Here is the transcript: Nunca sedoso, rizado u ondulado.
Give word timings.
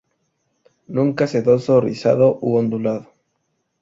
Nunca 0.87 1.27
sedoso, 1.33 1.77
rizado 1.79 2.31
u 2.41 2.55
ondulado. 2.63 3.13